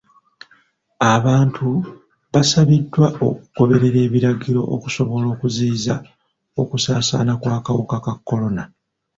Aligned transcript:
Abantu 1.13 1.67
basabiddwa 2.33 3.07
okugoberera 3.27 3.99
ebiragiro 4.07 4.61
okusobola 4.75 5.25
okuziyiza 5.33 5.95
okusaasaana 6.61 7.33
kw'akawuka 7.41 7.97
ka 8.05 8.13
kolona. 8.27 8.63